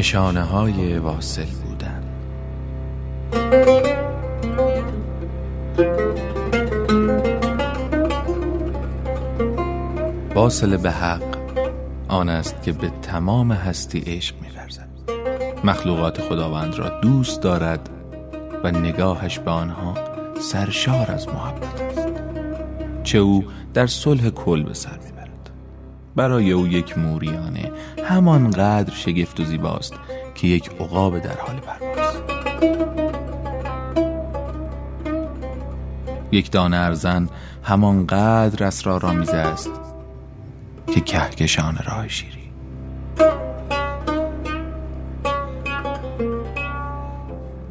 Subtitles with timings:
[0.00, 2.02] نشانه های واصل بودن.
[10.34, 11.38] واصل به حق
[12.08, 14.88] آن است که به تمام هستی عشق می‌ورزد
[15.64, 17.88] مخلوقات خداوند را دوست دارد
[18.64, 19.94] و نگاهش به آنها
[20.40, 22.29] سرشار از محبت است.
[23.04, 23.44] چه او
[23.74, 25.50] در صلح کل به سر می‌برد.
[26.16, 27.70] برای او یک موریانه
[28.04, 29.94] همانقدر شگفت و زیباست
[30.34, 32.16] که یک عقاب در حال پرواز.
[36.32, 37.28] یک دانه ارزن
[37.62, 39.70] همانقدر اسرارآمیز است
[40.94, 42.40] که کهکشان راه شیری.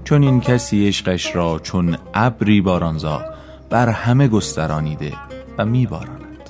[0.04, 3.22] چون این کسی عشقش را چون ابری بارانزا
[3.70, 5.14] بر همه گسترانیده
[5.58, 6.50] و میباراند.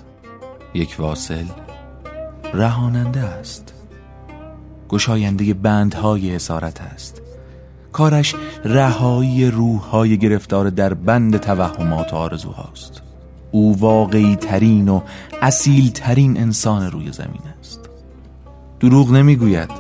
[0.73, 1.45] یک واصل
[2.53, 3.73] رهاننده است.
[4.89, 7.21] گشاینده بندهای اسارت است.
[7.91, 8.35] کارش
[8.65, 13.01] رهایی روحهای گرفتار در بند توهمات و آرزوهاست.
[13.51, 15.01] او واقعی ترین و
[15.41, 17.89] اصیل ترین انسان روی زمین است.
[18.79, 19.71] دروغ نمی‌گوید.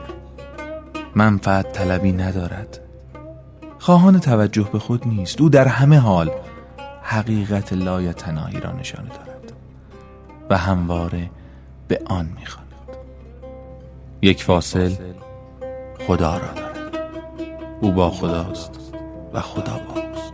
[1.15, 2.79] منفعت طلبی ندارد.
[3.79, 5.41] خواهان توجه به خود نیست.
[5.41, 6.31] او در همه حال
[7.11, 9.53] حقیقت لایتناهی را نشانه دارد
[10.49, 11.29] و همواره
[11.87, 12.67] به آن می‌خواند.
[14.21, 14.91] یک فاصل
[16.07, 16.97] خدا را دارد.
[17.81, 18.93] او با خداست
[19.33, 20.33] و خدا با اوست.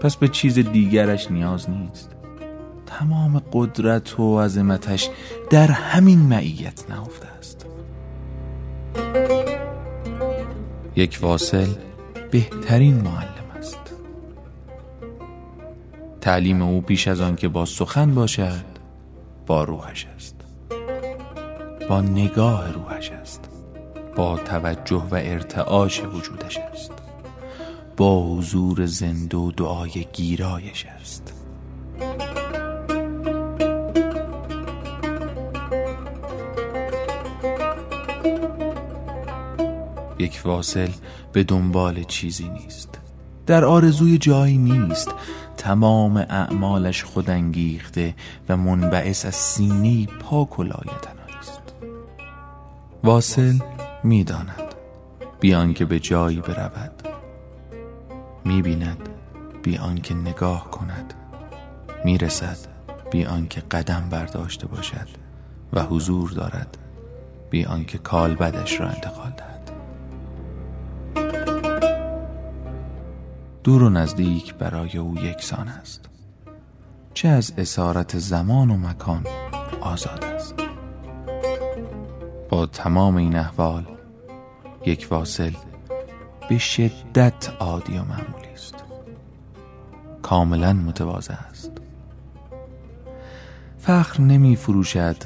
[0.00, 2.10] پس به چیز دیگرش نیاز نیست.
[2.86, 5.10] تمام قدرت و عظمتش
[5.50, 7.66] در همین معیت نهفته است.
[10.96, 11.68] یک واصل
[12.30, 13.94] بهترین معلم است.
[16.20, 18.64] تعلیم او پیش از آن که با سخن باشد
[19.46, 20.34] با روحش است.
[21.88, 23.48] با نگاه روحش است.
[24.16, 26.92] با توجه و ارتعاش وجودش است.
[27.96, 31.32] با حضور زنده و دعای گیرایش است.
[40.18, 40.88] یک واصل
[41.36, 43.00] به دنبال چیزی نیست.
[43.46, 45.14] در آرزوی جایی نیست.
[45.56, 48.14] تمام اعمالش خودانگیخته
[48.48, 51.60] و منبعث از سینه پاک و لایتنایی است
[53.04, 53.58] واصل
[54.04, 54.62] می‌داند.
[55.40, 57.08] بیان که به جایی برود.
[58.44, 59.08] می‌بیند.
[59.62, 61.14] بیان که نگاه کند.
[62.04, 62.58] می‌رسد.
[63.10, 65.08] بیان که قدم برداشته باشد
[65.72, 66.78] و حضور دارد.
[67.50, 69.55] بیان که کالبدش را انتقال دهد.
[73.66, 76.08] دور و نزدیک برای او یکسان است.
[77.14, 79.24] چه از اسارت زمان و مکان
[79.80, 80.54] آزاد است.
[82.48, 83.84] با تمام این احوال
[84.84, 85.52] یک واصل
[86.48, 88.74] به شدت عادی و معمولی است.
[90.22, 91.72] کاملا متواضع است.
[93.78, 95.16] فخر نمی فروشد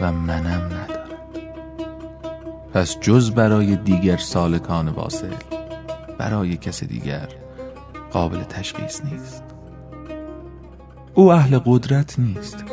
[0.00, 1.18] و منم ندارد.
[2.74, 5.34] پس جز برای دیگر سالکان واصل
[6.18, 7.28] برای کس دیگر
[8.12, 9.42] قابل تشخیص نیست.
[11.14, 12.64] او اهل قدرت نیست.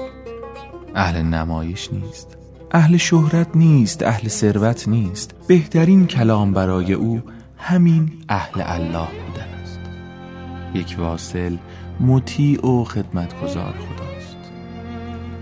[0.96, 2.38] اهل نمایش نیست.
[2.72, 4.04] اهل شهرت نیست.
[4.04, 5.36] اهل ثروت نیست.
[5.48, 7.22] بهترین کلام برای او
[7.58, 9.80] همین اهل الله بودن است.
[10.74, 11.58] یک واصل
[12.00, 14.38] مطیع و خدمتگزار خداست.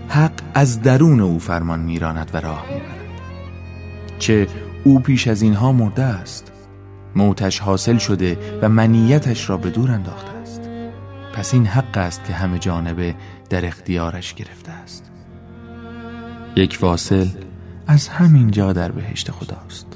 [0.08, 2.94] حق از درون او فرمان میراند و راه می‌برد.
[4.18, 4.46] چه
[4.84, 6.52] او پیش از اینها مرده است
[7.16, 10.60] موتش حاصل شده و منیتش را به دور انداخته است.
[11.34, 13.14] پس این حق است که همه جانبه
[13.50, 15.10] در اختیارش گرفته است.
[16.56, 17.28] یک واصل
[17.86, 19.86] از همین جا در بهشت خداست.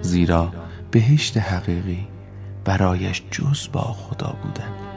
[0.00, 0.52] زیرا
[0.90, 2.06] بهشت حقیقی
[2.64, 4.87] برایش جز با خدا بودن.